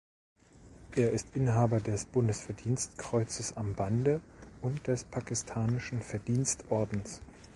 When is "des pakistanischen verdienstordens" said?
4.87-7.21